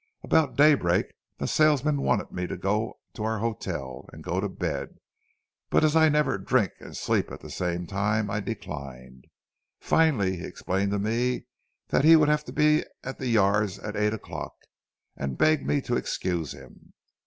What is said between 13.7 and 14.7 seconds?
at eight o'clock,